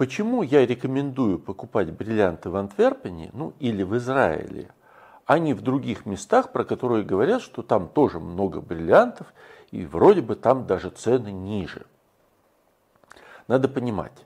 Почему 0.00 0.40
я 0.42 0.64
рекомендую 0.64 1.38
покупать 1.38 1.92
бриллианты 1.92 2.48
в 2.48 2.56
Антверпене, 2.56 3.28
ну 3.34 3.52
или 3.58 3.82
в 3.82 3.94
Израиле, 3.98 4.70
а 5.26 5.38
не 5.38 5.52
в 5.52 5.60
других 5.60 6.06
местах, 6.06 6.52
про 6.52 6.64
которые 6.64 7.04
говорят, 7.04 7.42
что 7.42 7.60
там 7.60 7.86
тоже 7.86 8.18
много 8.18 8.62
бриллиантов, 8.62 9.26
и 9.70 9.84
вроде 9.84 10.22
бы 10.22 10.36
там 10.36 10.66
даже 10.66 10.88
цены 10.88 11.32
ниже. 11.32 11.84
Надо 13.46 13.68
понимать, 13.68 14.24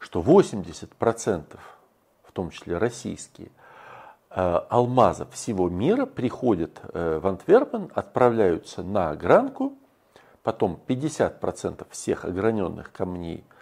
что 0.00 0.22
80%, 0.22 1.56
в 2.24 2.32
том 2.32 2.50
числе 2.50 2.76
российские, 2.76 3.52
э, 4.30 4.60
алмазов 4.68 5.32
всего 5.34 5.68
мира 5.68 6.06
приходят 6.06 6.80
э, 6.82 7.20
в 7.20 7.28
Антверпен, 7.28 7.92
отправляются 7.94 8.82
на 8.82 9.10
огранку, 9.10 9.78
потом 10.42 10.80
50% 10.84 11.86
всех 11.90 12.24
ограненных 12.24 12.90
камней– 12.90 13.44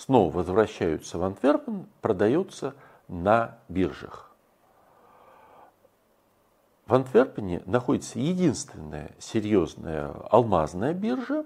снова 0.00 0.32
возвращаются 0.32 1.18
в 1.18 1.24
Антверпен, 1.24 1.86
продаются 2.00 2.74
на 3.08 3.58
биржах. 3.68 4.30
В 6.86 6.94
Антверпене 6.94 7.62
находится 7.66 8.18
единственная 8.18 9.12
серьезная 9.18 10.10
алмазная 10.30 10.94
биржа 10.94 11.44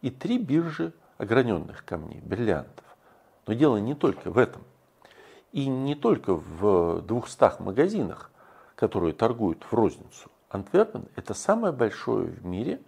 и 0.00 0.10
три 0.10 0.38
биржи 0.38 0.92
ограненных 1.18 1.84
камней, 1.84 2.20
бриллиантов. 2.22 2.84
Но 3.46 3.52
дело 3.52 3.76
не 3.76 3.94
только 3.94 4.30
в 4.30 4.38
этом. 4.38 4.62
И 5.52 5.66
не 5.66 5.94
только 5.94 6.34
в 6.34 7.02
200 7.02 7.62
магазинах, 7.62 8.30
которые 8.74 9.12
торгуют 9.12 9.62
в 9.64 9.72
розницу. 9.74 10.30
Антверпен– 10.48 11.08
это 11.16 11.34
самое 11.34 11.72
большое 11.72 12.28
в 12.28 12.44
мире 12.44 12.80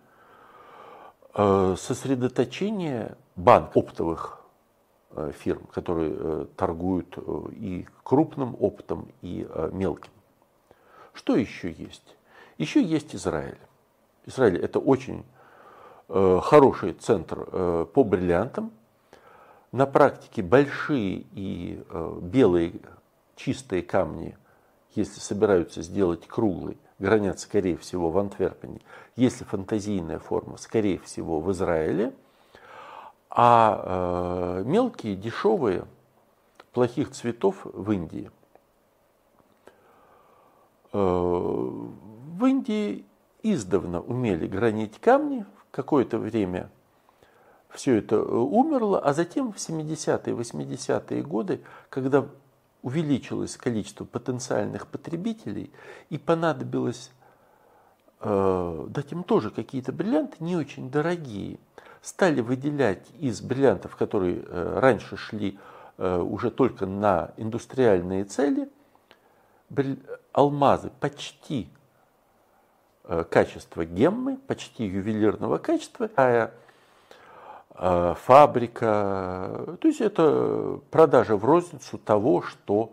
э, 1.34 1.76
сосредоточение 1.78 3.16
банк 3.36 3.76
оптовых 3.76 4.43
фирм, 5.32 5.62
которые 5.72 6.14
э, 6.16 6.46
торгуют 6.56 7.16
э, 7.16 7.46
и 7.52 7.86
крупным 8.02 8.56
оптом, 8.58 9.08
и 9.22 9.46
мелким. 9.72 10.10
Что 11.12 11.36
еще 11.36 11.70
есть? 11.70 12.16
Еще 12.58 12.82
есть 12.82 13.14
Израиль. 13.14 13.58
Израиль 14.26 14.58
это 14.58 14.78
очень 14.78 15.24
хороший 16.06 16.92
центр 16.92 17.86
по 17.86 18.04
бриллиантам. 18.04 18.72
На 19.72 19.86
практике 19.86 20.42
большие 20.42 21.24
и 21.32 21.82
белые 22.20 22.74
чистые 23.36 23.82
камни, 23.82 24.36
если 24.94 25.20
собираются 25.20 25.82
сделать 25.82 26.26
круглый, 26.26 26.76
гранят, 26.98 27.40
скорее 27.40 27.76
всего, 27.78 28.10
в 28.10 28.18
Антверпене. 28.18 28.80
Если 29.16 29.44
фантазийная 29.44 30.18
форма, 30.18 30.58
скорее 30.58 30.98
всего, 30.98 31.40
в 31.40 31.50
Израиле– 31.52 32.12
а 33.34 34.60
э, 34.62 34.64
мелкие, 34.64 35.16
дешевые, 35.16 35.86
плохих 36.72 37.10
цветов 37.10 37.56
в 37.64 37.90
Индии. 37.90 38.30
Э, 40.92 40.98
в 40.98 42.46
Индии 42.46 43.04
издавна 43.42 44.00
умели 44.00 44.46
гранить 44.46 45.00
камни, 45.00 45.44
какое-то 45.72 46.18
время 46.18 46.70
все 47.70 47.96
это 47.96 48.22
умерло, 48.22 49.00
а 49.00 49.12
затем 49.12 49.52
в 49.52 49.56
70-е, 49.56 50.32
80-е 50.32 51.22
годы, 51.22 51.60
когда 51.90 52.28
увеличилось 52.82 53.56
количество 53.56 54.04
потенциальных 54.04 54.86
потребителей 54.86 55.72
и 56.08 56.18
понадобилось 56.18 57.10
э, 58.20 58.86
дать 58.90 59.10
им 59.10 59.24
тоже 59.24 59.50
какие-то 59.50 59.90
бриллианты, 59.90 60.36
не 60.38 60.54
очень 60.54 60.88
дорогие– 60.88 61.58
стали 62.04 62.42
выделять 62.42 63.06
из 63.18 63.40
бриллиантов, 63.40 63.96
которые 63.96 64.44
э, 64.44 64.78
раньше 64.78 65.16
шли 65.16 65.58
э, 65.96 66.18
уже 66.18 66.50
только 66.50 66.84
на 66.84 67.30
индустриальные 67.38 68.24
цели, 68.24 68.68
алмазы 70.32 70.90
почти 71.00 71.66
э, 73.04 73.24
качества 73.24 73.86
геммы, 73.86 74.36
почти 74.36 74.84
ювелирного 74.84 75.58
качества, 75.58 76.10
а 76.16 76.50
фабрика, 77.76 79.76
то 79.80 79.88
есть 79.88 80.00
это 80.00 80.78
продажа 80.92 81.36
в 81.36 81.44
розницу 81.44 81.98
того, 81.98 82.40
что 82.40 82.92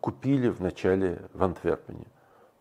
купили 0.00 0.48
в 0.48 0.62
начале 0.62 1.20
в 1.34 1.44
Антверпене. 1.44 2.06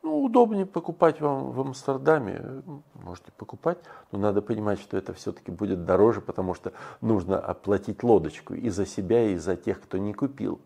Ну, 0.01 0.23
удобнее 0.23 0.65
покупать 0.65 1.19
вам 1.19 1.51
в 1.51 1.59
Амстердаме, 1.59 2.63
можете 2.93 3.33
покупать, 3.33 3.79
но 4.11 4.19
надо 4.19 4.41
понимать, 4.41 4.79
что 4.79 4.95
это 4.95 5.13
все-таки 5.13 5.51
будет 5.51 5.83
дороже, 5.83 6.21
потому 6.21 6.53
что 6.53 6.71
нужно 7.01 7.37
оплатить 7.37 8.01
лодочку 8.01 8.53
и 8.53 8.69
за 8.69 8.85
себя, 8.85 9.29
и 9.29 9.35
за 9.35 9.57
тех, 9.57 9.81
кто 9.81 9.97
не 9.97 10.13
купил. 10.13 10.61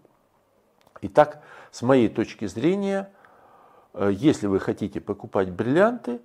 Итак, 1.01 1.41
с 1.71 1.81
моей 1.81 2.09
точки 2.09 2.45
зрения, 2.45 3.11
э, 3.93 4.11
если 4.13 4.45
вы 4.45 4.59
хотите 4.59 5.01
покупать 5.01 5.49
бриллианты, 5.49 6.21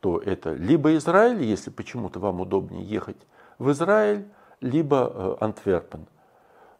то 0.00 0.18
это 0.18 0.52
либо 0.52 0.96
Израиль, 0.96 1.44
если 1.44 1.70
почему-то 1.70 2.18
вам 2.18 2.40
удобнее 2.40 2.84
ехать 2.84 3.24
в 3.58 3.70
Израиль, 3.70 4.26
либо 4.60 5.12
э, 5.14 5.36
Антверпен. 5.44 6.08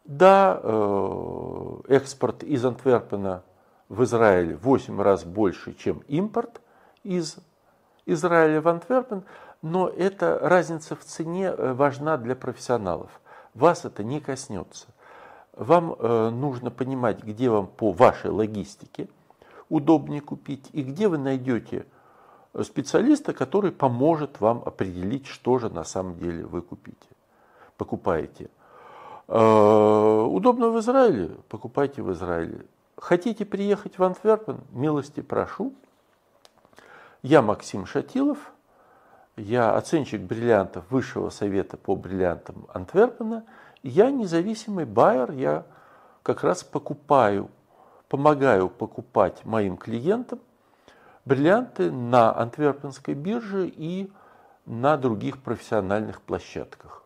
Да, 0.04 0.60
э, 0.60 1.80
экспорт 1.86 2.42
из 2.42 2.64
Антверпена– 2.64 3.44
в 3.89 4.03
Израиле 4.05 4.56
8 4.56 5.00
раз 5.00 5.25
больше, 5.25 5.75
чем 5.75 6.03
импорт 6.09 6.61
из 7.03 7.37
Израиля 8.06 8.61
в 8.61 8.69
Антверпен, 8.69 9.22
но 9.62 9.89
эта 9.89 10.39
разница 10.41 10.95
в 10.95 11.05
цене 11.05 11.47
э, 11.47 11.72
важна 11.72 12.17
для 12.17 12.37
профессионалов. 12.37 13.11
Вас 13.55 13.84
это 13.84 14.03
не 14.05 14.21
коснется. 14.21 14.89
Вам 15.53 15.95
э, 15.99 16.31
нужно 16.31 16.71
понимать, 16.71 17.22
где 17.22 17.49
вам 17.49 17.67
по 17.67 17.93
вашей 17.93 18.31
логистике 18.31 19.09
удобнее 19.69 20.21
купить 20.21 20.69
и 20.72 20.83
где 20.83 21.09
вы 21.09 21.19
найдете 21.19 21.87
специалиста, 22.62 23.33
который 23.33 23.72
поможет 23.72 24.41
вам 24.41 24.62
определить, 24.65 25.27
что 25.27 25.59
же 25.59 25.71
на 25.71 25.84
самом 25.84 26.19
деле 26.19 26.45
вы 26.45 26.61
купите, 26.62 27.09
покупаете. 27.77 28.51
Э, 29.28 30.27
удобно 30.31 30.69
в 30.69 30.78
Израиле? 30.81 31.37
Покупайте 31.49 32.03
в 32.03 32.12
Израиле. 32.12 32.66
Хотите 33.04 33.44
приехать 33.44 33.98
в 33.98 34.03
Антверпен? 34.03 34.62
Милости 34.70 35.20
прошу. 35.20 35.75
Я 37.20 37.42
Максим 37.42 37.84
Шатилов. 37.84 38.38
Я 39.37 39.76
оценщик 39.76 40.22
бриллиантов 40.22 40.91
Высшего 40.91 41.28
совета 41.28 41.76
по 41.76 41.97
бриллиантам 41.97 42.66
Антверпена. 42.72 43.44
Я 43.82 44.10
независимый 44.10 44.87
байер. 44.87 45.32
Я 45.32 45.66
как 46.22 46.44
раз 46.44 46.65
покупаю, 46.65 47.50
помогаю 48.09 48.70
покупать 48.70 49.44
моим 49.44 49.76
клиентам 49.76 50.41
бриллианты 51.26 51.92
на 51.92 52.34
Антверпенской 52.34 53.12
бирже 53.12 53.69
и 53.69 54.10
на 54.65 54.97
других 54.97 55.42
профессиональных 55.42 56.22
площадках. 56.22 57.03